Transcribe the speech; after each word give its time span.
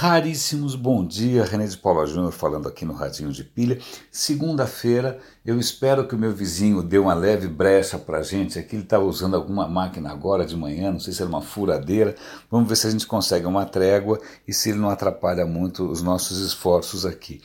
Raríssimos 0.00 0.76
bom 0.76 1.04
dia, 1.04 1.42
René 1.42 1.66
de 1.66 1.76
Paula 1.76 2.06
Júnior 2.06 2.30
falando 2.30 2.68
aqui 2.68 2.84
no 2.84 2.92
Radinho 2.92 3.32
de 3.32 3.42
Pilha. 3.42 3.80
Segunda-feira, 4.12 5.18
eu 5.44 5.58
espero 5.58 6.06
que 6.06 6.14
o 6.14 6.18
meu 6.18 6.32
vizinho 6.32 6.84
dê 6.84 6.98
uma 6.98 7.14
leve 7.14 7.48
brecha 7.48 7.98
para 7.98 8.18
a 8.18 8.22
gente 8.22 8.60
aqui. 8.60 8.76
Ele 8.76 8.84
estava 8.84 9.02
tá 9.02 9.08
usando 9.08 9.34
alguma 9.34 9.66
máquina 9.66 10.12
agora 10.12 10.46
de 10.46 10.56
manhã, 10.56 10.92
não 10.92 11.00
sei 11.00 11.12
se 11.12 11.20
era 11.20 11.28
uma 11.28 11.42
furadeira. 11.42 12.14
Vamos 12.48 12.68
ver 12.68 12.76
se 12.76 12.86
a 12.86 12.90
gente 12.90 13.08
consegue 13.08 13.44
uma 13.44 13.66
trégua 13.66 14.20
e 14.46 14.54
se 14.54 14.70
ele 14.70 14.78
não 14.78 14.88
atrapalha 14.88 15.44
muito 15.44 15.90
os 15.90 16.00
nossos 16.00 16.38
esforços 16.38 17.04
aqui. 17.04 17.42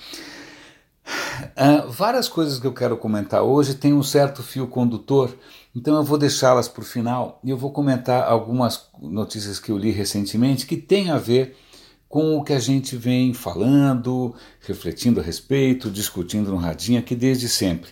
Uh, 1.58 1.90
várias 1.90 2.28
coisas 2.28 2.60
que 2.60 2.68
eu 2.68 2.74
quero 2.74 2.96
comentar 2.98 3.42
hoje 3.42 3.74
têm 3.74 3.94
um 3.94 4.04
certo 4.04 4.44
fio 4.44 4.68
condutor, 4.68 5.36
então 5.76 5.96
eu 5.96 6.04
vou 6.04 6.20
deixá-las 6.20 6.68
para 6.68 6.84
o 6.84 6.86
final 6.86 7.40
e 7.44 7.50
eu 7.50 7.58
vou 7.58 7.72
comentar 7.72 8.24
algumas 8.30 8.90
notícias 9.02 9.60
que 9.60 9.72
eu 9.72 9.78
li 9.78 9.90
recentemente 9.90 10.68
que 10.68 10.78
têm 10.78 11.10
a 11.10 11.18
ver 11.18 11.58
com 12.14 12.38
o 12.38 12.44
que 12.44 12.54
a 12.54 12.60
gente 12.60 12.96
vem 12.96 13.34
falando, 13.34 14.36
refletindo 14.60 15.20
a 15.20 15.24
respeito, 15.24 15.90
discutindo 15.90 16.52
no 16.52 16.58
Radinho 16.58 17.00
aqui 17.00 17.16
desde 17.16 17.50
sempre. 17.50 17.90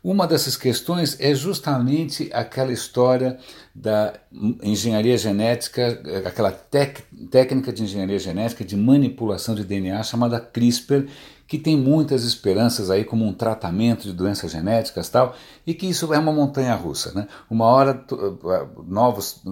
Uma 0.00 0.28
dessas 0.28 0.56
questões 0.56 1.16
é 1.18 1.34
justamente 1.34 2.30
aquela 2.32 2.72
história 2.72 3.36
da 3.74 4.14
engenharia 4.62 5.18
genética, 5.18 6.00
aquela 6.24 6.52
tec 6.52 7.00
técnica 7.32 7.72
de 7.72 7.82
engenharia 7.82 8.20
genética 8.20 8.64
de 8.64 8.76
manipulação 8.76 9.56
de 9.56 9.64
DNA 9.64 10.04
chamada 10.04 10.38
CRISPR, 10.38 11.08
que 11.48 11.58
tem 11.58 11.76
muitas 11.76 12.22
esperanças 12.22 12.90
aí 12.90 13.02
como 13.02 13.26
um 13.26 13.32
tratamento 13.32 14.04
de 14.04 14.12
doenças 14.12 14.52
genéticas 14.52 15.08
tal, 15.08 15.34
e 15.66 15.74
que 15.74 15.88
isso 15.88 16.14
é 16.14 16.18
uma 16.20 16.32
montanha 16.32 16.76
russa, 16.76 17.10
né? 17.12 17.26
Uma 17.50 17.64
hora 17.64 18.04
novos 18.86 19.42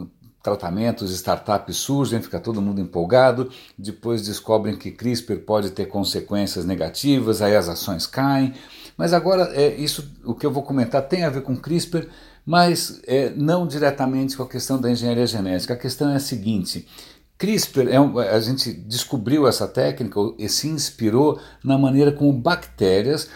tratamentos, 0.43 1.13
startups 1.13 1.77
surgem, 1.77 2.21
fica 2.21 2.41
todo 2.41 2.61
mundo 2.61 2.81
empolgado, 2.81 3.51
depois 3.79 4.23
descobrem 4.23 4.77
que 4.77 4.91
CRISPR 4.91 5.37
pode 5.39 5.71
ter 5.71 5.87
consequências 5.87 6.65
negativas, 6.65 7.41
aí 7.41 7.55
as 7.55 7.69
ações 7.69 8.07
caem. 8.07 8.53
Mas 8.97 9.13
agora, 9.13 9.51
é, 9.55 9.75
isso, 9.77 10.11
o 10.25 10.35
que 10.35 10.45
eu 10.45 10.51
vou 10.51 10.63
comentar 10.63 11.03
tem 11.03 11.25
a 11.25 11.31
ver 11.31 11.43
com 11.43 11.57
CRISPR, 11.57 12.09
mas 12.45 13.01
é, 13.07 13.31
não 13.31 13.67
diretamente 13.67 14.37
com 14.37 14.43
a 14.43 14.49
questão 14.49 14.81
da 14.81 14.91
engenharia 14.91 15.27
genética. 15.27 15.75
A 15.75 15.77
questão 15.77 16.11
é 16.11 16.17
a 16.17 16.21
seguinte: 16.21 16.87
CRISPR, 17.39 17.89
é 17.89 18.01
um, 18.01 18.19
a 18.19 18.41
gente 18.41 18.73
descobriu 18.73 19.47
essa 19.47 19.69
técnica 19.69 20.19
e 20.39 20.49
se 20.49 20.69
inspirou 20.69 21.41
na 21.63 21.79
maneira 21.79 22.13
como 22.13 22.33
bactérias 22.33 23.29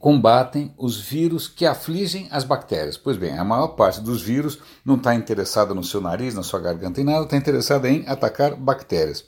combatem 0.00 0.74
os 0.78 0.98
vírus 0.98 1.46
que 1.46 1.66
afligem 1.66 2.26
as 2.30 2.42
bactérias. 2.42 2.96
Pois 2.96 3.18
bem, 3.18 3.38
a 3.38 3.44
maior 3.44 3.68
parte 3.68 4.00
dos 4.00 4.22
vírus 4.22 4.58
não 4.82 4.96
está 4.96 5.14
interessada 5.14 5.74
no 5.74 5.84
seu 5.84 6.00
nariz, 6.00 6.34
na 6.34 6.42
sua 6.42 6.58
garganta 6.58 7.02
e 7.02 7.04
nada, 7.04 7.24
está 7.24 7.36
interessada 7.36 7.88
em 7.88 8.08
atacar 8.08 8.56
bactérias. 8.56 9.26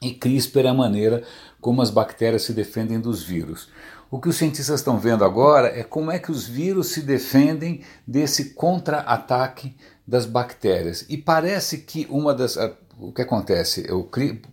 E 0.00 0.12
CRISPR 0.12 0.60
é 0.60 0.68
a 0.68 0.74
maneira 0.74 1.22
como 1.60 1.82
as 1.82 1.90
bactérias 1.90 2.42
se 2.42 2.54
defendem 2.54 2.98
dos 2.98 3.22
vírus. 3.22 3.68
O 4.10 4.18
que 4.18 4.30
os 4.30 4.36
cientistas 4.36 4.80
estão 4.80 4.98
vendo 4.98 5.22
agora 5.22 5.68
é 5.68 5.84
como 5.84 6.10
é 6.10 6.18
que 6.18 6.32
os 6.32 6.48
vírus 6.48 6.88
se 6.88 7.02
defendem 7.02 7.82
desse 8.06 8.54
contra-ataque 8.54 9.76
das 10.08 10.24
bactérias. 10.24 11.04
E 11.10 11.18
parece 11.18 11.78
que 11.78 12.06
uma 12.10 12.32
das. 12.32 12.56
O 12.98 13.12
que 13.12 13.22
acontece? 13.22 13.86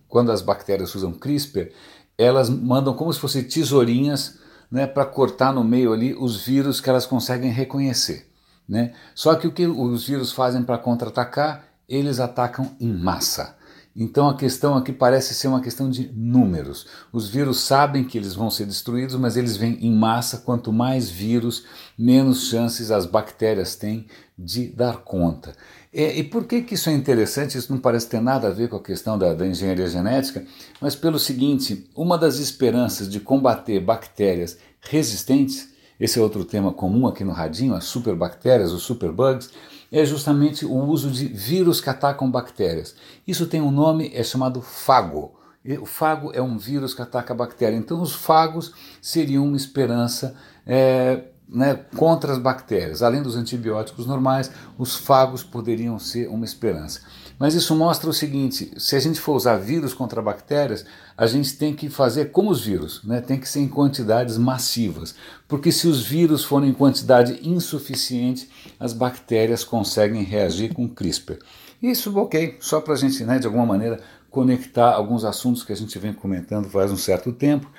quando 0.08 0.30
as 0.30 0.42
bactérias 0.42 0.94
usam 0.94 1.12
CRISPR, 1.12 1.72
elas 2.18 2.50
mandam 2.50 2.92
como 2.92 3.12
se 3.12 3.18
fossem 3.18 3.42
tesourinhas 3.42 4.38
né, 4.70 4.86
para 4.86 5.04
cortar 5.04 5.52
no 5.52 5.64
meio 5.64 5.92
ali 5.92 6.14
os 6.14 6.44
vírus 6.44 6.80
que 6.80 6.88
elas 6.88 7.06
conseguem 7.06 7.50
reconhecer. 7.50 8.30
Né? 8.68 8.92
Só 9.14 9.34
que 9.34 9.46
o 9.46 9.52
que 9.52 9.66
os 9.66 10.06
vírus 10.06 10.32
fazem 10.32 10.62
para 10.62 10.78
contra-atacar, 10.78 11.64
eles 11.88 12.20
atacam 12.20 12.76
em 12.78 12.92
massa. 12.92 13.56
Então 14.00 14.28
a 14.28 14.36
questão 14.36 14.76
aqui 14.76 14.92
parece 14.92 15.34
ser 15.34 15.48
uma 15.48 15.60
questão 15.60 15.90
de 15.90 16.08
números. 16.14 16.86
Os 17.12 17.28
vírus 17.28 17.58
sabem 17.58 18.04
que 18.04 18.16
eles 18.16 18.32
vão 18.32 18.48
ser 18.48 18.64
destruídos, 18.64 19.16
mas 19.16 19.36
eles 19.36 19.56
vêm 19.56 19.76
em 19.80 19.92
massa. 19.92 20.38
Quanto 20.38 20.72
mais 20.72 21.10
vírus, 21.10 21.64
menos 21.98 22.48
chances 22.48 22.92
as 22.92 23.04
bactérias 23.04 23.74
têm 23.74 24.06
de 24.38 24.68
dar 24.68 24.98
conta. 24.98 25.52
É, 25.92 26.16
e 26.16 26.22
por 26.22 26.44
que, 26.44 26.62
que 26.62 26.74
isso 26.74 26.88
é 26.88 26.92
interessante? 26.92 27.58
Isso 27.58 27.72
não 27.72 27.80
parece 27.80 28.08
ter 28.08 28.20
nada 28.20 28.46
a 28.46 28.52
ver 28.52 28.68
com 28.68 28.76
a 28.76 28.82
questão 28.82 29.18
da, 29.18 29.34
da 29.34 29.44
engenharia 29.44 29.88
genética, 29.88 30.46
mas 30.80 30.94
pelo 30.94 31.18
seguinte: 31.18 31.90
uma 31.96 32.16
das 32.16 32.38
esperanças 32.38 33.08
de 33.08 33.18
combater 33.18 33.80
bactérias 33.80 34.58
resistentes, 34.80 35.70
esse 35.98 36.20
é 36.20 36.22
outro 36.22 36.44
tema 36.44 36.72
comum 36.72 37.08
aqui 37.08 37.24
no 37.24 37.32
Radinho, 37.32 37.74
as 37.74 37.84
superbactérias, 37.84 38.70
os 38.70 38.84
superbugs 38.84 39.50
é 39.90 40.04
justamente 40.04 40.64
o 40.64 40.74
uso 40.74 41.10
de 41.10 41.26
vírus 41.26 41.80
que 41.80 41.90
atacam 41.90 42.30
bactérias. 42.30 42.94
Isso 43.26 43.46
tem 43.46 43.60
um 43.60 43.70
nome, 43.70 44.10
é 44.14 44.22
chamado 44.22 44.60
fago. 44.60 45.34
O 45.80 45.86
fago 45.86 46.30
é 46.32 46.40
um 46.40 46.56
vírus 46.56 46.94
que 46.94 47.02
ataca 47.02 47.32
a 47.32 47.36
bactéria. 47.36 47.76
Então, 47.76 48.00
os 48.00 48.14
fagos 48.14 48.72
seriam 49.02 49.46
uma 49.46 49.56
esperança 49.56 50.34
é, 50.66 51.24
né, 51.48 51.74
contra 51.96 52.32
as 52.32 52.38
bactérias. 52.38 53.02
Além 53.02 53.22
dos 53.22 53.36
antibióticos 53.36 54.06
normais, 54.06 54.50
os 54.76 54.94
fagos 54.94 55.42
poderiam 55.42 55.98
ser 55.98 56.28
uma 56.28 56.44
esperança. 56.44 57.00
Mas 57.38 57.54
isso 57.54 57.74
mostra 57.74 58.10
o 58.10 58.12
seguinte: 58.12 58.72
se 58.76 58.96
a 58.96 59.00
gente 59.00 59.20
for 59.20 59.34
usar 59.34 59.56
vírus 59.56 59.94
contra 59.94 60.20
bactérias, 60.20 60.84
a 61.16 61.26
gente 61.26 61.56
tem 61.56 61.74
que 61.74 61.88
fazer 61.88 62.26
como 62.26 62.50
os 62.50 62.60
vírus, 62.60 63.02
né? 63.04 63.20
tem 63.20 63.38
que 63.38 63.48
ser 63.48 63.60
em 63.60 63.68
quantidades 63.68 64.36
massivas. 64.36 65.14
Porque 65.46 65.70
se 65.70 65.86
os 65.86 66.02
vírus 66.02 66.44
forem 66.44 66.70
em 66.70 66.74
quantidade 66.74 67.38
insuficiente, 67.42 68.48
as 68.78 68.92
bactérias 68.92 69.64
conseguem 69.64 70.22
reagir 70.22 70.74
com 70.74 70.88
CRISPR. 70.88 71.38
Isso, 71.80 72.16
ok, 72.18 72.56
só 72.60 72.80
para 72.80 72.94
a 72.94 72.96
gente, 72.96 73.22
né, 73.24 73.38
de 73.38 73.46
alguma 73.46 73.64
maneira, 73.64 74.00
conectar 74.28 74.92
alguns 74.92 75.24
assuntos 75.24 75.62
que 75.62 75.72
a 75.72 75.76
gente 75.76 75.96
vem 75.98 76.12
comentando 76.12 76.68
faz 76.68 76.90
um 76.90 76.96
certo 76.96 77.32
tempo. 77.32 77.70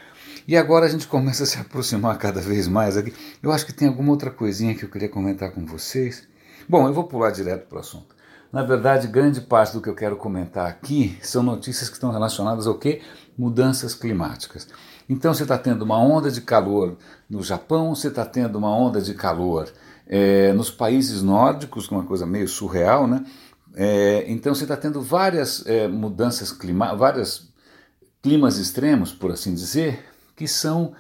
E 0.48 0.58
agora 0.58 0.86
a 0.86 0.90
gente 0.90 1.08
começa 1.08 1.44
a 1.44 1.46
se 1.46 1.58
aproximar 1.60 2.18
cada 2.18 2.42
vez 2.42 2.68
mais 2.68 2.98
aqui. 2.98 3.14
Eu 3.42 3.52
acho 3.52 3.66
que 3.66 3.74
tem 3.74 3.88
alguma 3.88 4.12
outra 4.12 4.32
coisinha 4.32 4.76
que 4.76 4.84
eu 4.84 4.90
queria 4.90 5.10
comentar 5.10 5.52
com 5.52 5.66
vocês. 5.66 6.28
Bom, 6.68 6.88
eu 6.88 6.94
vou 6.94 7.06
pular 7.06 7.32
direto 7.32 7.68
para 7.68 7.78
o 7.78 7.82
assunto. 7.82 8.16
Na 8.52 8.64
verdade, 8.64 9.08
grande 9.08 9.42
parte 9.42 9.74
do 9.74 9.82
que 9.82 9.90
eu 9.90 9.96
quero 9.96 10.16
comentar 10.16 10.68
aqui 10.68 11.18
são 11.22 11.44
notícias 11.44 11.88
que 11.88 11.96
estão 11.96 12.12
relacionadas 12.12 12.66
ao 12.66 12.76
quê? 12.76 13.02
Mudanças 13.38 13.94
climáticas. 13.94 14.68
Então 15.08 15.34
você 15.34 15.44
está 15.44 15.58
tendo 15.58 15.84
uma 15.84 15.98
onda 16.00 16.32
de 16.32 16.42
calor 16.42 16.98
no 17.30 17.44
Japão, 17.44 17.94
você 17.96 18.08
está 18.08 18.26
tendo 18.26 18.58
uma 18.58 18.76
onda 18.76 19.02
de 19.02 19.14
calor 19.14 19.72
é, 20.08 20.52
nos 20.54 20.72
países 20.72 21.22
nórdicos, 21.22 21.88
uma 21.90 22.04
coisa 22.04 22.26
meio 22.26 22.48
surreal, 22.48 23.08
né? 23.08 23.24
É, 23.76 24.26
então 24.28 24.54
você 24.54 24.64
está 24.64 24.76
tendo 24.76 25.00
várias 25.02 25.64
é, 25.68 25.88
mudanças 25.88 26.52
climáticas, 26.52 27.00
vários 27.00 27.54
climas 28.22 28.58
extremos, 28.58 29.12
por 29.12 29.32
assim 29.32 29.54
dizer, 29.54 30.04
que 30.40 30.48
são 30.48 30.94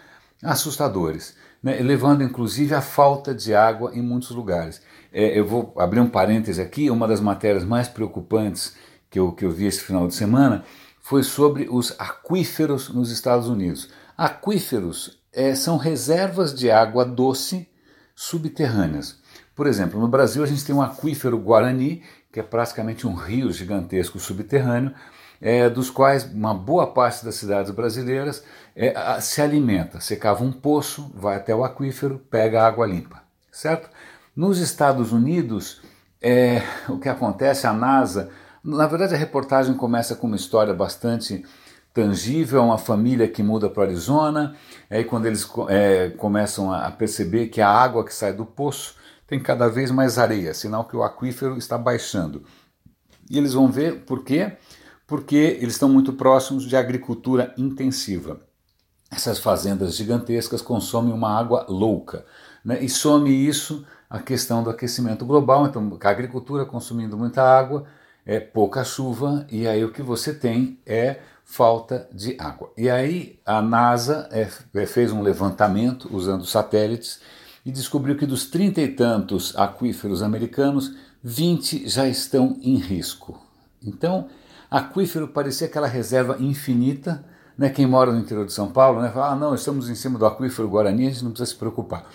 assustadores, 0.43 1.33
né? 1.63 1.77
levando 1.77 2.21
inclusive 2.21 2.75
à 2.75 2.81
falta 2.81 3.33
de 3.33 3.55
água 3.55 3.95
em 3.95 4.01
muitos 4.01 4.31
lugares. 4.31 4.81
É, 5.13 5.39
eu 5.39 5.47
vou 5.47 5.73
abrir 5.77 6.01
um 6.01 6.09
parêntese 6.09 6.61
aqui, 6.61 6.89
uma 6.89 7.07
das 7.07 7.21
matérias 7.21 7.63
mais 7.63 7.87
preocupantes 7.87 8.75
que 9.09 9.17
eu, 9.17 9.31
que 9.31 9.45
eu 9.45 9.49
vi 9.49 9.65
esse 9.65 9.79
final 9.79 10.09
de 10.09 10.13
semana 10.13 10.65
foi 10.99 11.23
sobre 11.23 11.69
os 11.71 11.95
aquíferos 11.97 12.89
nos 12.89 13.11
Estados 13.11 13.47
Unidos. 13.47 13.89
Aquíferos 14.17 15.17
é, 15.31 15.55
são 15.55 15.77
reservas 15.77 16.53
de 16.53 16.69
água 16.69 17.05
doce 17.05 17.65
subterrâneas. 18.13 19.19
Por 19.55 19.67
exemplo, 19.67 20.01
no 20.01 20.09
Brasil 20.09 20.43
a 20.43 20.47
gente 20.47 20.65
tem 20.65 20.75
um 20.75 20.81
aquífero 20.81 21.39
Guarani, 21.39 22.03
que 22.29 22.41
é 22.41 22.43
praticamente 22.43 23.07
um 23.07 23.13
rio 23.13 23.53
gigantesco 23.53 24.19
subterrâneo, 24.19 24.93
é, 25.41 25.69
dos 25.69 25.89
quais 25.89 26.23
uma 26.23 26.53
boa 26.53 26.87
parte 26.87 27.23
das 27.23 27.35
cidades 27.35 27.71
brasileiras 27.71 28.43
é, 28.75 28.93
a, 28.95 29.21
se 29.21 29.41
alimenta. 29.41 29.99
Você 29.99 30.15
cava 30.15 30.43
um 30.43 30.51
poço, 30.51 31.11
vai 31.13 31.37
até 31.37 31.55
o 31.55 31.63
aquífero, 31.63 32.19
pega 32.29 32.65
água 32.65 32.85
limpa, 32.85 33.21
certo? 33.51 33.89
Nos 34.35 34.59
Estados 34.59 35.11
Unidos, 35.11 35.81
é, 36.21 36.61
o 36.87 36.97
que 36.97 37.09
acontece, 37.09 37.67
a 37.67 37.73
NASA, 37.73 38.29
na 38.63 38.87
verdade 38.87 39.15
a 39.15 39.17
reportagem 39.17 39.73
começa 39.73 40.15
com 40.15 40.27
uma 40.27 40.35
história 40.35 40.73
bastante 40.73 41.45
tangível, 41.93 42.63
uma 42.63 42.77
família 42.77 43.27
que 43.27 43.41
muda 43.41 43.69
para 43.69 43.83
Arizona, 43.83 44.55
aí 44.89 45.03
quando 45.03 45.25
eles 45.25 45.49
é, 45.67 46.09
começam 46.17 46.71
a 46.71 46.89
perceber 46.91 47.47
que 47.47 47.61
a 47.61 47.69
água 47.69 48.05
que 48.05 48.13
sai 48.13 48.31
do 48.31 48.45
poço 48.45 48.95
tem 49.27 49.39
cada 49.39 49.67
vez 49.67 49.91
mais 49.91 50.17
areia, 50.17 50.53
sinal 50.53 50.85
que 50.85 50.95
o 50.95 51.03
aquífero 51.03 51.57
está 51.57 51.77
baixando. 51.77 52.43
E 53.29 53.37
eles 53.37 53.53
vão 53.53 53.71
ver 53.71 54.05
por 54.05 54.23
quê? 54.23 54.53
Porque 55.09 55.57
eles 55.59 55.73
estão 55.73 55.89
muito 55.89 56.13
próximos 56.13 56.63
de 56.65 56.77
agricultura 56.77 57.53
intensiva. 57.57 58.39
Essas 59.11 59.39
fazendas 59.39 59.95
gigantescas 59.95 60.61
consomem 60.61 61.11
uma 61.11 61.37
água 61.37 61.65
louca. 61.67 62.25
Né? 62.63 62.83
E 62.83 62.87
some 62.87 63.29
isso 63.29 63.83
a 64.09 64.19
questão 64.19 64.63
do 64.63 64.69
aquecimento 64.69 65.25
global, 65.25 65.65
então 65.65 65.97
a 66.01 66.09
agricultura 66.09 66.65
consumindo 66.65 67.17
muita 67.17 67.43
água, 67.43 67.85
é 68.25 68.39
pouca 68.39 68.83
chuva, 68.83 69.45
e 69.51 69.67
aí 69.67 69.83
o 69.83 69.91
que 69.91 70.01
você 70.01 70.33
tem 70.33 70.79
é 70.85 71.19
falta 71.43 72.07
de 72.13 72.35
água. 72.39 72.71
E 72.77 72.89
aí 72.89 73.39
a 73.43 73.61
NASA 73.61 74.29
é, 74.31 74.47
é, 74.75 74.85
fez 74.85 75.11
um 75.11 75.21
levantamento 75.21 76.07
usando 76.15 76.45
satélites 76.45 77.19
e 77.65 77.71
descobriu 77.71 78.15
que 78.15 78.27
dos 78.27 78.45
trinta 78.45 78.81
e 78.81 78.87
tantos 78.87 79.55
aquíferos 79.57 80.21
americanos, 80.21 80.95
20 81.23 81.89
já 81.89 82.07
estão 82.07 82.57
em 82.61 82.75
risco. 82.75 83.39
Então, 83.83 84.27
Aquífero 84.69 85.27
parecia 85.27 85.67
aquela 85.67 85.87
reserva 85.87 86.37
infinita. 86.39 87.25
Né? 87.57 87.69
Quem 87.69 87.87
mora 87.87 88.11
no 88.11 88.19
interior 88.19 88.45
de 88.45 88.53
São 88.53 88.71
Paulo 88.71 89.01
né, 89.01 89.09
fala: 89.09 89.31
ah, 89.31 89.35
não, 89.35 89.55
estamos 89.55 89.89
em 89.89 89.95
cima 89.95 90.19
do 90.19 90.25
aquífero 90.25 90.69
Guarani, 90.69 91.07
a 91.07 91.09
gente 91.09 91.23
não 91.23 91.31
precisa 91.31 91.51
se 91.51 91.57
preocupar. 91.57 92.05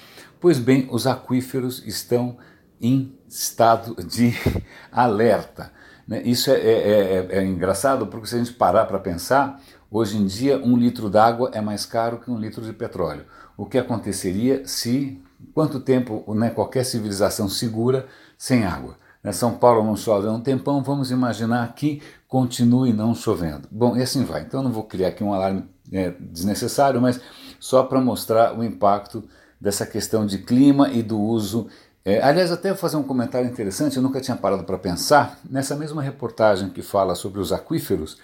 Pois 0.40 0.58
bem, 0.58 0.88
os 0.90 1.06
aquíferos 1.06 1.82
estão 1.86 2.36
em 2.80 3.18
estado 3.28 3.96
de 4.04 4.34
alerta. 4.92 5.72
Né? 6.06 6.22
Isso 6.22 6.50
é, 6.50 6.54
é, 6.54 6.58
é, 6.60 7.26
é, 7.38 7.44
engraçado 7.44 8.06
porque 8.06 8.26
se 8.26 8.34
a 8.34 8.38
gente 8.38 8.52
parar 8.52 8.84
para 8.84 8.98
pensar, 8.98 9.60
hoje 9.90 10.18
em 10.18 10.26
dia 10.26 10.58
um 10.58 10.76
litro 10.76 11.08
d'água 11.08 11.50
é 11.52 11.60
mais 11.60 11.86
caro 11.86 12.18
que 12.18 12.30
um 12.30 12.38
litro 12.38 12.62
de 12.62 12.72
petróleo. 12.72 13.24
O 13.56 13.66
que 13.66 13.78
aconteceria 13.78 14.66
se, 14.66 15.22
quanto 15.54 15.80
tempo 15.80 16.24
né, 16.34 16.50
qualquer 16.50 16.84
civilização 16.84 17.48
segura 17.48 18.06
sem 18.36 18.64
água? 18.64 18.96
Né? 19.22 19.32
São 19.32 19.54
Paulo 19.54 19.82
não 19.82 19.96
chove 19.96 20.28
há 20.28 20.32
um 20.32 20.40
tempão, 20.40 20.82
vamos 20.82 21.10
imaginar 21.10 21.74
que 21.74 22.02
continue 22.34 22.92
não 22.92 23.14
chovendo. 23.14 23.69
Bom, 23.70 23.96
e 23.96 24.02
assim 24.02 24.25
vai. 24.25 24.42
Então 24.42 24.60
não 24.60 24.72
vou 24.72 24.82
criar 24.82 25.10
aqui 25.10 25.22
um 25.22 25.32
alarme 25.32 25.66
é, 25.92 26.12
desnecessário, 26.19 27.00
mas 27.00 27.20
só 27.60 27.84
para 27.84 28.00
mostrar 28.00 28.58
o 28.58 28.64
impacto 28.64 29.22
dessa 29.60 29.86
questão 29.86 30.26
de 30.26 30.38
clima 30.38 30.90
e 30.90 31.00
do 31.00 31.16
uso 31.16 31.69
é, 32.04 32.20
aliás, 32.20 32.50
até 32.50 32.70
vou 32.70 32.76
fazer 32.76 32.96
um 32.96 33.04
comentário 33.04 33.48
interessante, 33.48 33.96
eu 33.96 34.02
nunca 34.02 34.20
tinha 34.20 34.36
parado 34.36 34.64
para 34.64 34.76
pensar. 34.76 35.38
Nessa 35.48 35.76
mesma 35.76 36.02
reportagem 36.02 36.70
que 36.70 36.82
fala 36.82 37.14
sobre 37.14 37.40
os 37.40 37.52
aquíferos, 37.52 38.19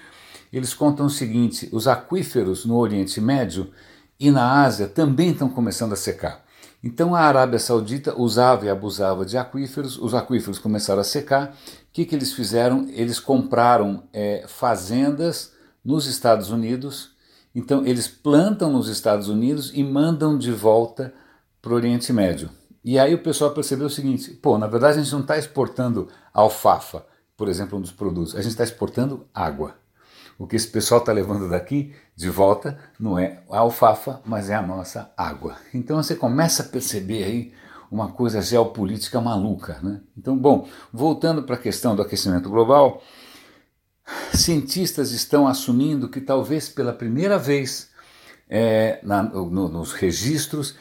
eles 0.53 0.75
contam 0.75 1.07
o 1.07 1.11
seguinte: 1.11 1.69
os 1.71 1.87
aquíferos 1.87 2.67
no 2.67 2.77
Oriente 2.77 3.21
Médio 3.21 3.71
e 4.19 4.29
na 4.33 4.65
Ásia 4.65 4.89
também 4.89 5.31
estão 5.31 5.49
começando 5.49 5.93
a 5.93 5.97
secar. 5.97 6.45
Então 6.83 7.15
a 7.15 7.21
Arábia 7.21 7.59
Saudita 7.59 8.19
usava 8.19 8.65
e 8.65 8.71
abusava 8.71 9.25
de 9.25 9.37
aquíferos, 9.37 9.99
os 9.99 10.15
aquíferos 10.15 10.59
começaram 10.59 11.01
a 11.01 11.05
secar. 11.05 11.51
O 11.51 11.55
que, 11.93 12.07
que 12.07 12.15
eles 12.15 12.33
fizeram? 12.33 12.89
Eles 12.91 13.21
compraram 13.21 14.05
é, 14.13 14.45
fazendas 14.49 15.53
nos 15.85 16.07
Estados 16.07 16.51
Unidos, 16.51 17.11
então 17.55 17.85
eles 17.87 18.07
plantam 18.07 18.73
nos 18.73 18.89
Estados 18.89 19.29
Unidos 19.29 19.73
e 19.75 19.83
mandam 19.83 20.39
de 20.39 20.53
volta 20.53 21.13
para 21.61 21.73
o 21.73 21.75
Oriente 21.75 22.13
Médio. 22.13 22.51
E 22.83 22.99
aí 22.99 23.15
o 23.15 23.23
pessoal 23.23 23.51
percebeu 23.51 23.87
o 23.87 23.91
seguinte: 23.91 24.31
pô, 24.31 24.57
na 24.57 24.67
verdade 24.67 24.99
a 24.99 25.03
gente 25.03 25.13
não 25.13 25.21
está 25.21 25.37
exportando 25.37 26.09
alfafa, 26.33 27.05
por 27.37 27.49
exemplo, 27.49 27.79
um 27.79 27.81
dos 27.81 27.93
produtos, 27.93 28.35
a 28.35 28.41
gente 28.41 28.53
está 28.53 28.65
exportando 28.65 29.27
água. 29.35 29.75
O 30.41 30.47
que 30.47 30.57
esse 30.57 30.69
pessoal 30.69 31.01
está 31.01 31.13
levando 31.13 31.51
daqui 31.51 31.95
de 32.17 32.31
volta 32.31 32.79
não 32.99 33.19
é 33.19 33.43
a 33.51 33.59
alfafa, 33.59 34.23
mas 34.25 34.49
é 34.49 34.55
a 34.55 34.63
nossa 34.63 35.13
água. 35.15 35.59
Então 35.75 36.03
você 36.03 36.17
começa 36.17 36.63
a 36.63 36.67
perceber 36.67 37.25
aí 37.25 37.53
uma 37.91 38.11
coisa 38.13 38.41
geopolítica 38.41 39.21
maluca. 39.21 39.79
Né? 39.83 40.01
Então, 40.17 40.39
bom, 40.39 40.67
voltando 40.91 41.43
para 41.43 41.57
a 41.57 41.59
questão 41.59 41.95
do 41.95 42.01
aquecimento 42.01 42.49
global, 42.49 43.03
cientistas 44.33 45.13
estão 45.13 45.47
assumindo 45.47 46.09
que 46.09 46.23
talvez 46.23 46.71
pela 46.71 46.95
primeira 46.95 47.39
vez 47.39 47.91
é, 48.49 48.99
na, 49.03 49.23
no, 49.23 49.69
nos 49.69 49.93
registros 49.93 50.75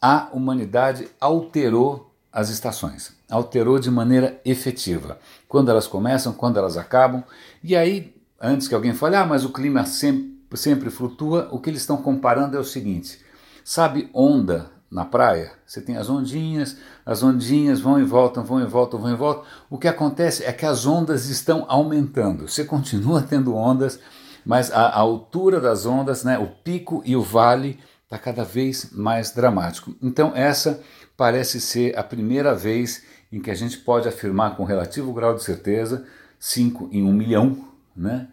a 0.00 0.30
humanidade 0.32 1.06
alterou 1.20 2.14
as 2.32 2.48
estações, 2.48 3.12
alterou 3.30 3.78
de 3.78 3.90
maneira 3.90 4.40
efetiva. 4.42 5.18
Quando 5.46 5.70
elas 5.70 5.86
começam, 5.86 6.32
quando 6.32 6.58
elas 6.58 6.78
acabam. 6.78 7.22
E 7.62 7.76
aí, 7.76 8.18
antes 8.40 8.66
que 8.66 8.74
alguém 8.74 8.94
fale, 8.94 9.16
ah, 9.16 9.26
mas 9.26 9.44
o 9.44 9.52
clima 9.52 9.84
sempre, 9.84 10.32
sempre 10.54 10.90
flutua, 10.90 11.48
o 11.52 11.60
que 11.60 11.68
eles 11.68 11.82
estão 11.82 11.98
comparando 11.98 12.56
é 12.56 12.60
o 12.60 12.64
seguinte: 12.64 13.20
sabe 13.62 14.08
onda 14.14 14.70
na 14.90 15.04
praia? 15.04 15.52
Você 15.66 15.80
tem 15.80 15.96
as 15.96 16.08
ondinhas, 16.08 16.76
as 17.04 17.22
ondinhas 17.22 17.80
vão 17.80 18.00
e 18.00 18.04
voltam, 18.04 18.42
vão 18.42 18.60
e 18.60 18.66
voltam, 18.66 18.98
vão 18.98 19.12
e 19.12 19.16
voltam. 19.16 19.44
O 19.68 19.78
que 19.78 19.86
acontece 19.86 20.44
é 20.44 20.52
que 20.52 20.66
as 20.66 20.86
ondas 20.86 21.28
estão 21.28 21.64
aumentando. 21.68 22.48
Você 22.48 22.64
continua 22.64 23.22
tendo 23.28 23.54
ondas, 23.54 24.00
mas 24.44 24.72
a, 24.72 24.86
a 24.86 24.98
altura 24.98 25.60
das 25.60 25.84
ondas, 25.84 26.24
né, 26.24 26.38
o 26.38 26.46
pico 26.46 27.02
e 27.04 27.14
o 27.14 27.22
vale 27.22 27.78
está 28.04 28.18
cada 28.18 28.42
vez 28.42 28.90
mais 28.90 29.30
dramático. 29.30 29.94
Então, 30.02 30.32
essa 30.34 30.80
parece 31.16 31.60
ser 31.60 31.96
a 31.96 32.02
primeira 32.02 32.54
vez 32.54 33.04
em 33.30 33.40
que 33.40 33.50
a 33.50 33.54
gente 33.54 33.78
pode 33.78 34.08
afirmar 34.08 34.56
com 34.56 34.64
relativo 34.64 35.12
grau 35.12 35.34
de 35.34 35.44
certeza, 35.44 36.04
5 36.36 36.88
em 36.90 37.04
1 37.04 37.08
um 37.08 37.12
milhão, 37.12 37.69
né, 37.96 38.28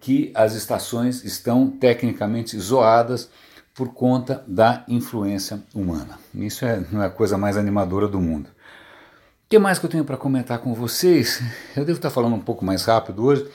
que 0.00 0.32
as 0.34 0.54
estações 0.54 1.24
estão 1.24 1.70
tecnicamente 1.70 2.58
zoadas 2.58 3.30
por 3.74 3.94
conta 3.94 4.44
da 4.46 4.84
influência 4.86 5.62
humana. 5.74 6.18
Isso 6.34 6.64
é, 6.64 6.84
não 6.90 7.02
é 7.02 7.06
a 7.06 7.10
coisa 7.10 7.38
mais 7.38 7.56
animadora 7.56 8.06
do 8.06 8.20
mundo. 8.20 8.48
O 8.48 9.48
que 9.48 9.58
mais 9.58 9.78
que 9.78 9.86
eu 9.86 9.90
tenho 9.90 10.04
para 10.04 10.16
comentar 10.16 10.58
com 10.58 10.74
vocês? 10.74 11.42
Eu 11.76 11.84
devo 11.84 11.98
estar 11.98 12.10
falando 12.10 12.34
um 12.34 12.40
pouco 12.40 12.64
mais 12.64 12.84
rápido 12.84 13.24
hoje, 13.24 13.48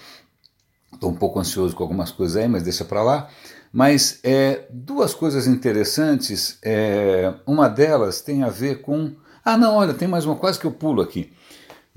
estou 0.94 1.12
um 1.12 1.15
pouco 1.15 1.39
ansioso 1.39 1.75
com 1.75 1.83
algumas 1.83 2.12
coisas 2.12 2.38
aí, 2.38 2.48
mas 2.48 2.63
deixa 2.63 2.86
para 2.86 3.04
lá. 3.04 3.30
Mas 3.71 4.19
é, 4.24 4.65
duas 4.71 5.13
coisas 5.13 5.45
interessantes, 5.45 6.57
é, 6.63 7.33
uma 7.45 7.68
delas 7.68 8.21
tem 8.21 8.44
a 8.44 8.50
ver 8.50 8.81
com. 8.81 9.12
Ah, 9.44 9.57
não, 9.57 9.75
olha, 9.75 9.94
tem 9.94 10.07
mais 10.07 10.25
uma, 10.25 10.36
quase 10.36 10.59
que 10.59 10.65
eu 10.65 10.71
pulo 10.71 11.01
aqui. 11.01 11.31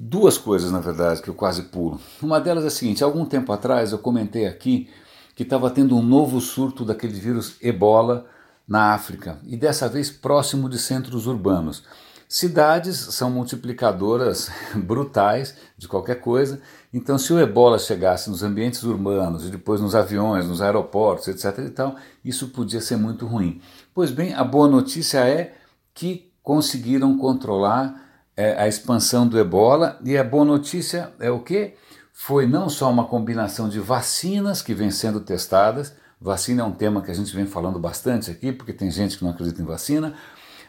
Duas 0.02 0.38
coisas, 0.38 0.73
na 0.73 0.81
verdade, 0.81 1.20
que 1.20 1.29
eu 1.29 1.35
quase 1.35 1.64
pulo. 1.64 2.00
Uma 2.23 2.41
delas 2.41 2.64
é 2.64 2.69
a 2.69 2.70
seguinte: 2.70 3.05
algum 3.05 3.26
tempo 3.26 3.52
atrás 3.52 3.93
eu 3.93 3.99
comentei 3.99 4.47
aqui 4.47 4.88
que 5.37 5.43
estava 5.43 5.69
tendo 5.69 5.94
um 5.94 6.02
novo 6.02 6.41
surto 6.41 6.87
daquele 6.87 7.20
vírus 7.20 7.56
ebola 7.61 8.25
na 8.67 8.94
África, 8.94 9.38
e 9.44 9.58
dessa 9.58 9.91
vez 9.91 10.11
próximo 10.11 10.70
de 10.70 10.79
centros 10.79 11.26
urbanos. 11.26 11.85
Cidades 12.26 12.97
são 12.97 13.31
multiplicadoras 13.31 14.50
brutais 14.75 15.55
de 15.76 15.87
qualquer 15.87 16.23
coisa, 16.23 16.62
então 16.94 17.19
se 17.19 17.31
o 17.35 17.38
ebola 17.38 17.79
chegasse 17.79 18.31
nos 18.31 18.43
ambientes 18.43 18.82
urbanos 18.82 19.44
e 19.44 19.50
depois 19.50 19.82
nos 19.82 19.94
aviões, 19.94 20.46
nos 20.46 20.62
aeroportos, 20.62 21.29
etc. 21.29 21.58
e 21.58 21.70
tal, 21.70 21.96
isso 22.25 22.49
podia 22.49 22.81
ser 22.81 22.96
muito 22.96 23.26
ruim. 23.26 23.61
Pois 23.93 24.11
bem, 24.11 24.32
a 24.32 24.44
boa 24.44 24.67
notícia 24.67 25.19
é 25.29 25.53
que 25.93 26.32
conseguiram 26.43 27.19
controlar 27.19 28.09
é, 28.40 28.58
a 28.58 28.66
expansão 28.66 29.28
do 29.28 29.38
ebola 29.38 29.98
e 30.02 30.16
a 30.16 30.25
boa 30.25 30.46
notícia 30.46 31.12
é 31.20 31.31
o 31.31 31.40
que? 31.40 31.75
Foi 32.10 32.46
não 32.46 32.70
só 32.70 32.90
uma 32.90 33.04
combinação 33.04 33.69
de 33.69 33.78
vacinas 33.78 34.62
que 34.62 34.72
vem 34.72 34.90
sendo 34.90 35.20
testadas, 35.20 35.94
vacina 36.19 36.62
é 36.62 36.64
um 36.64 36.72
tema 36.72 37.02
que 37.02 37.10
a 37.10 37.14
gente 37.14 37.37
vem 37.37 37.44
falando 37.44 37.78
bastante 37.78 38.31
aqui, 38.31 38.50
porque 38.50 38.72
tem 38.72 38.90
gente 38.90 39.19
que 39.19 39.25
não 39.25 39.31
acredita 39.31 39.60
em 39.60 39.66
vacina, 39.66 40.14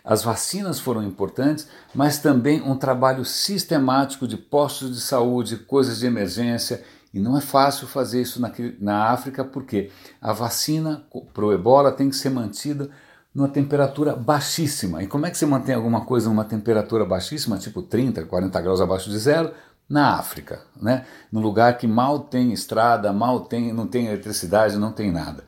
as 0.03 0.21
vacinas 0.21 0.81
foram 0.81 1.01
importantes, 1.01 1.65
mas 1.95 2.17
também 2.19 2.61
um 2.61 2.75
trabalho 2.75 3.23
sistemático 3.23 4.27
de 4.27 4.35
postos 4.35 4.93
de 4.93 4.99
saúde, 4.99 5.55
coisas 5.55 5.99
de 5.99 6.07
emergência. 6.07 6.83
E 7.13 7.19
não 7.19 7.37
é 7.37 7.41
fácil 7.41 7.87
fazer 7.87 8.21
isso 8.21 8.41
na, 8.41 8.51
na 8.79 9.05
África, 9.11 9.45
porque 9.45 9.91
a 10.21 10.33
vacina 10.33 11.05
para 11.33 11.45
o 11.45 11.53
ebola 11.53 11.91
tem 11.91 12.09
que 12.09 12.15
ser 12.17 12.31
mantida 12.31 12.89
numa 13.33 13.47
temperatura 13.47 14.15
baixíssima. 14.15 15.01
E 15.01 15.07
como 15.07 15.25
é 15.25 15.31
que 15.31 15.37
você 15.37 15.45
mantém 15.45 15.73
alguma 15.73 16.05
coisa 16.05 16.29
numa 16.29 16.43
temperatura 16.43 17.05
baixíssima, 17.05 17.57
tipo 17.57 17.81
30, 17.81 18.25
40 18.25 18.61
graus 18.61 18.81
abaixo 18.81 19.09
de 19.09 19.17
zero? 19.17 19.51
Na 19.87 20.15
África, 20.15 20.61
né? 20.81 21.05
no 21.31 21.41
lugar 21.41 21.77
que 21.77 21.85
mal 21.85 22.19
tem 22.19 22.53
estrada, 22.53 23.11
mal 23.11 23.41
tem, 23.41 23.73
não 23.73 23.85
tem 23.85 24.07
eletricidade, 24.07 24.77
não 24.77 24.91
tem 24.91 25.11
nada. 25.11 25.43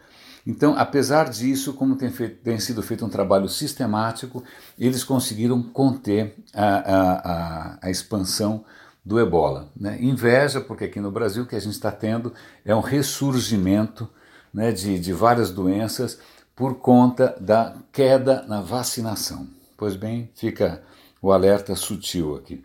Então, 0.45 0.77
apesar 0.77 1.29
disso, 1.29 1.73
como 1.73 1.95
tem, 1.95 2.11
feito, 2.11 2.43
tem 2.43 2.59
sido 2.59 2.81
feito 2.81 3.05
um 3.05 3.09
trabalho 3.09 3.47
sistemático, 3.47 4.43
eles 4.77 5.03
conseguiram 5.03 5.63
conter 5.63 6.35
a, 6.53 6.65
a, 6.65 7.11
a, 7.13 7.77
a 7.83 7.89
expansão 7.89 8.65
do 9.05 9.19
ebola. 9.19 9.69
Né? 9.75 9.97
Inveja, 10.01 10.59
porque 10.59 10.85
aqui 10.85 10.99
no 10.99 11.11
Brasil 11.11 11.43
o 11.43 11.45
que 11.45 11.55
a 11.55 11.61
gente 11.61 11.73
está 11.73 11.91
tendo 11.91 12.33
é 12.65 12.75
um 12.75 12.81
ressurgimento 12.81 14.09
né, 14.53 14.71
de, 14.73 14.99
de 14.99 15.13
várias 15.13 15.49
doenças 15.49 16.19
por 16.55 16.75
conta 16.75 17.35
da 17.39 17.75
queda 17.91 18.43
na 18.47 18.61
vacinação. 18.61 19.47
Pois 19.77 19.95
bem, 19.95 20.29
fica 20.35 20.83
o 21.21 21.31
alerta 21.31 21.75
sutil 21.75 22.35
aqui. 22.35 22.63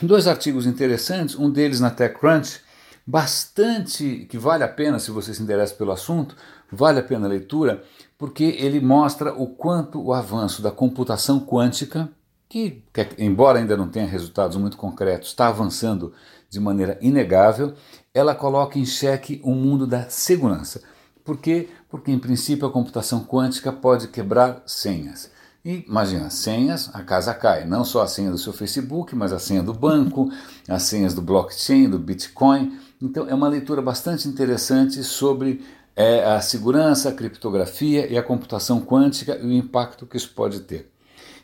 Dois 0.00 0.26
artigos 0.26 0.66
interessantes, 0.66 1.36
um 1.36 1.50
deles 1.50 1.80
na 1.80 1.90
TechCrunch, 1.90 2.60
bastante 3.06 4.26
que 4.28 4.38
vale 4.38 4.64
a 4.64 4.68
pena, 4.68 4.98
se 4.98 5.10
você 5.10 5.32
se 5.34 5.42
interessa 5.42 5.74
pelo 5.74 5.92
assunto, 5.92 6.36
vale 6.70 7.00
a 7.00 7.02
pena 7.02 7.26
a 7.26 7.28
leitura, 7.28 7.82
porque 8.16 8.44
ele 8.58 8.80
mostra 8.80 9.32
o 9.32 9.46
quanto 9.46 10.02
o 10.02 10.12
avanço 10.12 10.62
da 10.62 10.70
computação 10.70 11.40
quântica, 11.40 12.08
que, 12.48 12.82
embora 13.16 13.58
ainda 13.58 13.76
não 13.76 13.88
tenha 13.88 14.06
resultados 14.06 14.56
muito 14.56 14.76
concretos, 14.76 15.28
está 15.28 15.48
avançando 15.48 16.12
de 16.48 16.58
maneira 16.58 16.98
inegável, 17.00 17.74
ela 18.12 18.34
coloca 18.34 18.78
em 18.78 18.84
xeque 18.84 19.40
o 19.44 19.54
mundo 19.54 19.86
da 19.86 20.10
segurança. 20.10 20.82
Por 21.30 21.36
quê? 21.36 21.68
Porque, 21.88 22.10
em 22.10 22.18
princípio, 22.18 22.66
a 22.66 22.72
computação 22.72 23.22
quântica 23.22 23.70
pode 23.70 24.08
quebrar 24.08 24.64
senhas. 24.66 25.30
E 25.64 25.84
imagina, 25.86 26.28
senhas, 26.28 26.90
a 26.92 27.04
casa 27.04 27.32
cai. 27.32 27.64
Não 27.64 27.84
só 27.84 28.02
a 28.02 28.08
senha 28.08 28.32
do 28.32 28.36
seu 28.36 28.52
Facebook, 28.52 29.14
mas 29.14 29.32
a 29.32 29.38
senha 29.38 29.62
do 29.62 29.72
banco, 29.72 30.28
as 30.68 30.82
senhas 30.82 31.14
do 31.14 31.22
blockchain, 31.22 31.88
do 31.88 32.00
Bitcoin. 32.00 32.76
Então 33.00 33.28
é 33.28 33.34
uma 33.34 33.46
leitura 33.46 33.80
bastante 33.80 34.26
interessante 34.26 35.04
sobre 35.04 35.64
é, 35.94 36.24
a 36.24 36.40
segurança, 36.40 37.10
a 37.10 37.14
criptografia 37.14 38.08
e 38.12 38.18
a 38.18 38.24
computação 38.24 38.80
quântica 38.80 39.38
e 39.40 39.46
o 39.46 39.52
impacto 39.52 40.06
que 40.06 40.16
isso 40.16 40.32
pode 40.34 40.58
ter. 40.62 40.90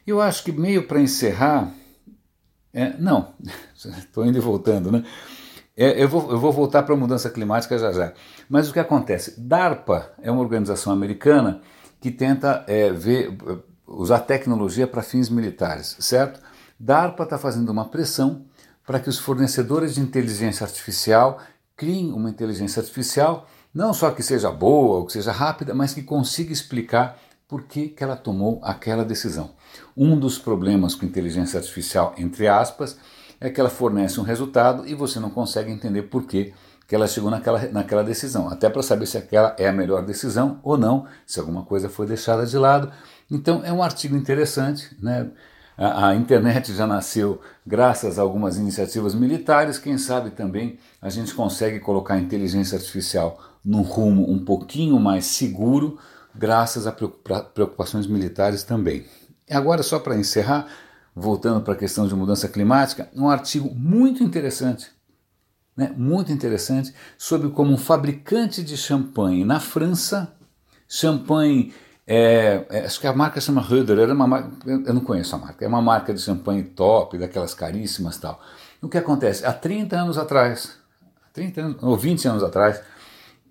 Eu 0.04 0.20
acho 0.20 0.42
que 0.42 0.50
meio 0.50 0.88
para 0.88 1.00
encerrar, 1.00 1.72
é, 2.74 2.92
não, 2.98 3.34
estou 3.96 4.26
indo 4.26 4.36
e 4.36 4.40
voltando, 4.40 4.90
né? 4.90 5.04
É, 5.76 6.02
eu, 6.02 6.08
vou, 6.08 6.30
eu 6.30 6.38
vou 6.38 6.52
voltar 6.52 6.82
para 6.84 6.94
a 6.94 6.96
mudança 6.96 7.28
climática 7.28 7.78
já 7.78 7.92
já. 7.92 8.12
Mas 8.48 8.68
o 8.68 8.72
que 8.72 8.80
acontece? 8.80 9.38
DARPA 9.38 10.10
é 10.22 10.30
uma 10.30 10.40
organização 10.40 10.92
americana 10.92 11.60
que 12.00 12.10
tenta 12.10 12.64
é, 12.66 12.90
ver, 12.90 13.36
usar 13.86 14.20
tecnologia 14.20 14.86
para 14.86 15.02
fins 15.02 15.28
militares, 15.28 15.96
certo? 16.00 16.40
DARPA 16.80 17.24
está 17.24 17.38
fazendo 17.38 17.68
uma 17.70 17.84
pressão 17.84 18.46
para 18.86 19.00
que 19.00 19.08
os 19.08 19.18
fornecedores 19.18 19.94
de 19.94 20.00
inteligência 20.00 20.64
artificial 20.64 21.40
criem 21.76 22.12
uma 22.12 22.30
inteligência 22.30 22.80
artificial, 22.80 23.46
não 23.74 23.92
só 23.92 24.10
que 24.10 24.22
seja 24.22 24.50
boa 24.50 24.98
ou 24.98 25.06
que 25.06 25.12
seja 25.12 25.32
rápida, 25.32 25.74
mas 25.74 25.92
que 25.92 26.02
consiga 26.02 26.52
explicar 26.52 27.18
por 27.46 27.64
que, 27.64 27.88
que 27.88 28.02
ela 28.02 28.16
tomou 28.16 28.60
aquela 28.62 29.04
decisão. 29.04 29.50
Um 29.96 30.18
dos 30.18 30.38
problemas 30.38 30.94
com 30.94 31.04
inteligência 31.04 31.58
artificial, 31.58 32.14
entre 32.16 32.48
aspas, 32.48 32.96
é 33.40 33.50
que 33.50 33.60
ela 33.60 33.70
fornece 33.70 34.20
um 34.20 34.22
resultado 34.22 34.86
e 34.86 34.94
você 34.94 35.20
não 35.20 35.30
consegue 35.30 35.70
entender 35.70 36.02
por 36.02 36.24
que, 36.24 36.52
que 36.86 36.94
ela 36.94 37.06
chegou 37.06 37.30
naquela, 37.30 37.60
naquela 37.68 38.04
decisão, 38.04 38.48
até 38.48 38.70
para 38.70 38.82
saber 38.82 39.06
se 39.06 39.18
aquela 39.18 39.54
é 39.58 39.68
a 39.68 39.72
melhor 39.72 40.04
decisão 40.04 40.60
ou 40.62 40.78
não, 40.78 41.06
se 41.26 41.40
alguma 41.40 41.64
coisa 41.64 41.88
foi 41.88 42.06
deixada 42.06 42.46
de 42.46 42.56
lado. 42.56 42.90
Então 43.30 43.62
é 43.64 43.72
um 43.72 43.82
artigo 43.82 44.16
interessante, 44.16 44.96
né? 45.02 45.30
A, 45.76 46.08
a, 46.08 46.14
internet 46.14 46.72
já 46.72 46.86
nasceu 46.86 47.38
graças 47.66 48.18
a 48.18 48.22
algumas 48.22 48.56
iniciativas 48.56 49.14
militares, 49.14 49.78
quem 49.78 49.98
sabe 49.98 50.30
também 50.30 50.78
a 51.02 51.10
gente 51.10 51.34
consegue 51.34 51.80
colocar 51.80 52.14
a 52.14 52.18
inteligência 52.18 52.78
artificial 52.78 53.38
num 53.62 53.82
rumo 53.82 54.30
um 54.30 54.42
pouquinho 54.42 54.98
mais 54.98 55.26
seguro, 55.26 55.98
graças 56.34 56.86
a 56.86 56.92
preocupações 56.92 58.06
militares 58.06 58.62
também. 58.62 59.04
Agora, 59.50 59.82
só 59.82 59.98
para 59.98 60.16
encerrar, 60.16 60.66
voltando 61.16 61.62
para 61.62 61.72
a 61.72 61.76
questão 61.76 62.06
de 62.06 62.14
mudança 62.14 62.46
climática, 62.46 63.08
um 63.16 63.30
artigo 63.30 63.74
muito 63.74 64.22
interessante, 64.22 64.90
né, 65.74 65.90
muito 65.96 66.30
interessante, 66.30 66.94
sobre 67.16 67.48
como 67.48 67.72
um 67.72 67.78
fabricante 67.78 68.62
de 68.62 68.76
champanhe 68.76 69.42
na 69.42 69.58
França, 69.58 70.36
champanhe 70.86 71.72
é, 72.06 72.64
é, 72.68 72.84
acho 72.84 73.00
que 73.00 73.06
a 73.06 73.12
marca 73.14 73.40
chama 73.40 73.62
Röder, 73.62 73.98
era 73.98 74.14
uma 74.14 74.28
marca, 74.28 74.50
eu 74.64 74.94
não 74.94 75.00
conheço 75.00 75.34
a 75.34 75.38
marca, 75.38 75.64
é 75.64 75.68
uma 75.68 75.82
marca 75.82 76.12
de 76.12 76.20
champanhe 76.20 76.62
top, 76.62 77.18
daquelas 77.18 77.54
caríssimas 77.54 78.18
tal. 78.18 78.40
O 78.80 78.88
que 78.88 78.98
acontece? 78.98 79.44
Há 79.44 79.52
30 79.52 79.96
anos 79.96 80.18
atrás, 80.18 80.76
30 81.32 81.60
anos, 81.60 81.82
ou 81.82 81.96
20 81.96 82.28
anos 82.28 82.44
atrás, 82.44 82.80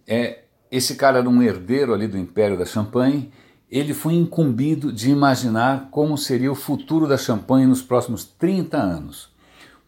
é, 0.07 0.43
esse 0.71 0.95
cara 0.95 1.17
era 1.17 1.27
um 1.27 1.41
herdeiro 1.41 1.93
ali 1.93 2.07
do 2.07 2.17
Império 2.17 2.57
da 2.57 2.65
Champanhe, 2.65 3.33
ele 3.77 3.93
foi 3.93 4.13
incumbido 4.13 4.91
de 4.91 5.09
imaginar 5.09 5.89
como 5.91 6.17
seria 6.17 6.51
o 6.51 6.55
futuro 6.55 7.07
da 7.07 7.17
Champanhe 7.17 7.65
nos 7.65 7.81
próximos 7.81 8.23
30 8.23 8.77
anos. 8.77 9.29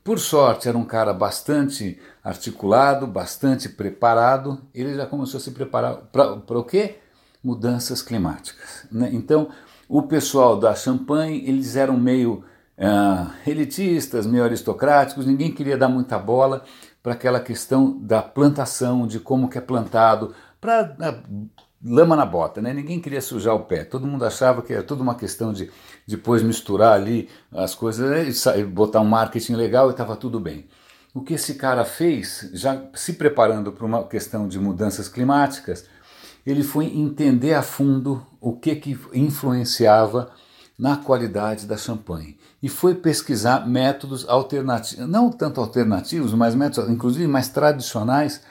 Por 0.03 0.19
sorte, 0.19 0.67
era 0.67 0.77
um 0.77 0.85
cara 0.85 1.13
bastante 1.13 1.99
articulado, 2.23 3.05
bastante 3.05 3.69
preparado, 3.69 4.61
ele 4.73 4.95
já 4.95 5.05
começou 5.05 5.37
a 5.37 5.41
se 5.41 5.51
preparar 5.51 5.95
para 6.11 6.59
o 6.59 6.63
quê? 6.63 6.97
mudanças 7.43 8.01
climáticas. 8.01 8.85
Né? 8.91 9.09
Então, 9.13 9.49
o 9.87 10.03
pessoal 10.03 10.59
da 10.59 10.75
Champagne, 10.75 11.47
eles 11.47 11.77
eram 11.77 11.97
meio 11.97 12.43
uh, 12.77 13.31
elitistas, 13.45 14.25
meio 14.25 14.43
aristocráticos, 14.43 15.25
ninguém 15.25 15.51
queria 15.51 15.77
dar 15.77 15.87
muita 15.87 16.19
bola 16.19 16.63
para 17.01 17.13
aquela 17.13 17.39
questão 17.39 17.97
da 18.01 18.21
plantação, 18.21 19.07
de 19.07 19.19
como 19.19 19.47
que 19.47 19.57
é 19.57 19.61
plantado, 19.61 20.33
para 20.59 20.95
uh, 20.99 21.49
lama 21.87 22.15
na 22.15 22.25
bota, 22.25 22.61
né? 22.61 22.73
ninguém 22.73 22.99
queria 22.99 23.21
sujar 23.21 23.55
o 23.55 23.61
pé, 23.61 23.83
todo 23.83 24.05
mundo 24.05 24.25
achava 24.25 24.61
que 24.61 24.73
era 24.73 24.83
tudo 24.83 25.01
uma 25.01 25.15
questão 25.15 25.53
de 25.53 25.71
depois 26.05 26.43
misturar 26.43 26.93
ali 26.93 27.29
as 27.51 27.73
coisas, 27.73 28.09
né? 28.09 28.63
botar 28.63 28.99
um 28.99 29.05
marketing 29.05 29.53
legal 29.53 29.87
e 29.87 29.91
estava 29.91 30.15
tudo 30.15 30.39
bem. 30.39 30.67
O 31.13 31.21
que 31.21 31.33
esse 31.33 31.55
cara 31.55 31.83
fez, 31.85 32.49
já 32.53 32.83
se 32.93 33.13
preparando 33.13 33.71
para 33.71 33.85
uma 33.85 34.03
questão 34.03 34.47
de 34.47 34.59
mudanças 34.59 35.07
climáticas, 35.07 35.85
ele 36.45 36.63
foi 36.63 36.85
entender 36.85 37.53
a 37.53 37.61
fundo 37.61 38.25
o 38.39 38.53
que, 38.53 38.75
que 38.75 38.97
influenciava 39.13 40.31
na 40.77 40.97
qualidade 40.97 41.65
da 41.65 41.75
champanhe 41.75 42.37
e 42.61 42.69
foi 42.69 42.95
pesquisar 42.95 43.67
métodos 43.67 44.27
alternativos, 44.27 45.07
não 45.07 45.31
tanto 45.31 45.59
alternativos, 45.59 46.33
mas 46.33 46.53
métodos 46.53 46.89
inclusive 46.89 47.27
mais 47.27 47.49
tradicionais 47.49 48.41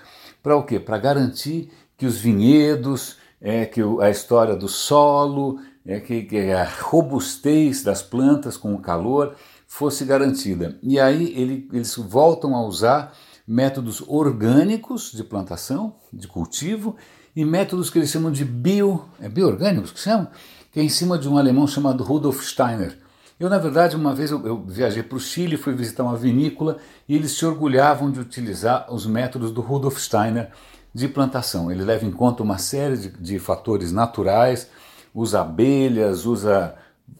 para 0.43 0.57
o 0.57 0.65
quê? 0.65 0.79
Para 0.81 0.99
garantir 0.99 1.71
que 1.97 2.07
os 2.07 2.19
vinhedos, 2.19 3.17
é, 3.41 3.65
que 3.65 3.81
a 4.01 4.11
história 4.11 4.57
do 4.57 4.69
solo, 4.69 5.61
é, 5.85 6.01
que, 6.01 6.23
que 6.23 6.51
a 6.51 6.65
robustez 6.65 7.83
das 7.83 8.03
plantas 8.03 8.57
com 8.57 8.75
o 8.75 8.81
calor 8.81 9.35
fosse 9.67 10.05
garantida. 10.05 10.79
E 10.83 10.99
aí 10.99 11.33
ele, 11.37 11.69
eles 11.73 11.95
voltam 11.97 12.55
a 12.55 12.65
usar 12.65 13.13
métodos 13.47 14.03
orgânicos 14.07 15.13
de 15.13 15.23
plantação, 15.23 15.95
de 16.13 16.27
cultivo, 16.27 16.97
e 17.35 17.45
métodos 17.45 17.91
que 17.91 17.99
eles 17.99 18.11
chamam 18.11 18.33
de 18.33 18.45
bio, 18.45 19.05
é 19.21 19.29
bioorgânicos 19.29 19.93
que 19.93 20.01
chamam, 20.01 20.29
que 20.73 20.81
é 20.81 20.83
em 20.83 20.89
cima 20.89 21.19
de 21.19 21.29
um 21.29 21.37
alemão 21.37 21.67
chamado 21.67 22.03
Rudolf 22.03 22.43
Steiner. 22.43 22.99
Eu, 23.39 23.51
na 23.51 23.59
verdade, 23.59 23.95
uma 23.95 24.15
vez 24.15 24.31
eu, 24.31 24.45
eu 24.47 24.65
viajei 24.67 25.03
para 25.03 25.17
o 25.17 25.21
Chile, 25.21 25.59
fui 25.59 25.75
visitar 25.75 26.03
uma 26.03 26.17
vinícola 26.17 26.79
e 27.07 27.15
eles 27.15 27.33
se 27.33 27.45
orgulhavam 27.45 28.11
de 28.11 28.19
utilizar 28.19 28.93
os 28.93 29.07
métodos 29.07 29.53
do 29.53 29.61
Rudolf 29.61 29.99
Steiner 29.99 30.51
de 30.97 31.09
plantação. 31.09 31.71
Ele 31.71 31.85
leva 31.85 32.07
em 32.07 32.11
conta 32.11 32.43
uma 32.43 32.57
série 32.57 32.97
de, 32.97 33.09
de 33.11 33.39
fatores 33.39 33.93
naturais, 33.93 34.71
usa 35.15 35.43
abelhas, 35.43 36.25
usa 36.25 36.75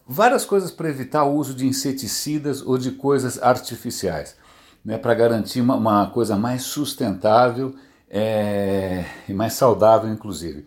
várias 0.09 0.47
coisas 0.47 0.71
para 0.71 0.89
evitar 0.89 1.25
o 1.25 1.35
uso 1.35 1.55
de 1.55 1.67
inseticidas 1.67 2.63
ou 2.63 2.79
de 2.79 2.93
coisas 2.93 3.41
artificiais, 3.43 4.35
né, 4.83 4.97
para 4.97 5.13
garantir 5.13 5.61
uma, 5.61 5.77
uma 5.77 6.07
coisa 6.07 6.37
mais 6.37 6.63
sustentável 6.63 7.75
é, 8.09 9.05
e 9.29 9.35
mais 9.35 9.53
saudável, 9.53 10.11
inclusive. 10.11 10.65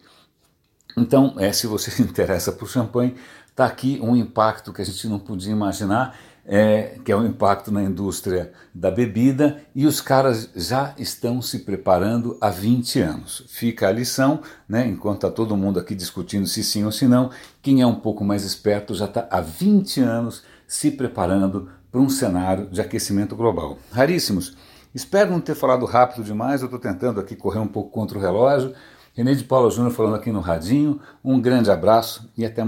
Então, 0.95 1.33
é, 1.39 1.51
se 1.51 1.65
você 1.65 1.89
se 1.89 2.03
interessa 2.03 2.51
por 2.51 2.69
champanhe, 2.69 3.15
está 3.49 3.65
aqui 3.65 3.99
um 4.03 4.15
impacto 4.15 4.71
que 4.71 4.83
a 4.83 4.85
gente 4.85 5.07
não 5.07 5.17
podia 5.17 5.51
imaginar, 5.51 6.15
é, 6.45 6.97
que 7.03 7.11
é 7.11 7.15
o 7.15 7.25
impacto 7.25 7.71
na 7.71 7.83
indústria 7.83 8.51
da 8.73 8.89
bebida, 8.89 9.61
e 9.75 9.85
os 9.85 10.01
caras 10.01 10.49
já 10.55 10.93
estão 10.97 11.41
se 11.41 11.59
preparando 11.59 12.37
há 12.41 12.49
20 12.49 12.99
anos. 12.99 13.43
Fica 13.47 13.87
a 13.87 13.91
lição, 13.91 14.41
né, 14.67 14.87
enquanto 14.87 15.25
está 15.25 15.31
todo 15.31 15.57
mundo 15.57 15.79
aqui 15.79 15.93
discutindo 15.93 16.47
se 16.47 16.63
sim 16.63 16.83
ou 16.83 16.91
se 16.91 17.07
não, 17.07 17.29
quem 17.61 17.81
é 17.81 17.85
um 17.85 17.95
pouco 17.95 18.23
mais 18.23 18.43
esperto 18.43 18.93
já 18.93 19.05
está 19.05 19.27
há 19.29 19.41
20 19.41 20.01
anos 20.01 20.43
se 20.67 20.91
preparando 20.91 21.69
para 21.91 22.01
um 22.01 22.09
cenário 22.09 22.67
de 22.67 22.81
aquecimento 22.81 23.35
global. 23.35 23.77
Raríssimos. 23.91 24.55
Espero 24.93 25.31
não 25.31 25.39
ter 25.39 25.55
falado 25.55 25.85
rápido 25.85 26.23
demais, 26.23 26.61
eu 26.61 26.65
estou 26.65 26.79
tentando 26.79 27.19
aqui 27.19 27.35
correr 27.35 27.59
um 27.59 27.67
pouco 27.67 27.91
contra 27.91 28.17
o 28.17 28.21
relógio. 28.21 28.73
René 29.13 29.33
de 29.33 29.43
Paula 29.43 29.69
Júnior 29.69 29.91
falando 29.91 30.15
aqui 30.15 30.31
no 30.31 30.39
Radinho. 30.39 30.99
Um 31.23 31.41
grande 31.41 31.69
abraço 31.69 32.31
e 32.37 32.45
até 32.45 32.61
amanhã. 32.61 32.67